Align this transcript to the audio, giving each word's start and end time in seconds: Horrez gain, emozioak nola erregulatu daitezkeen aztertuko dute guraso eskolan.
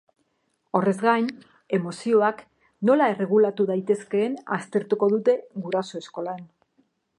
Horrez 0.77 0.93
gain, 1.01 1.27
emozioak 1.77 2.41
nola 2.91 3.11
erregulatu 3.15 3.69
daitezkeen 3.73 4.41
aztertuko 4.59 5.13
dute 5.15 5.39
guraso 5.67 6.05
eskolan. 6.05 6.45